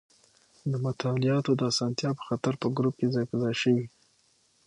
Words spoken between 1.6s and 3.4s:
اسانتیا په خاطر په ګروپ کې ځای په